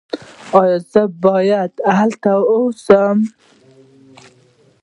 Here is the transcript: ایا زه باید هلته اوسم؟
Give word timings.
ایا 0.59 0.77
زه 0.91 1.01
باید 1.23 1.71
هلته 1.97 2.31
اوسم؟ 2.51 3.17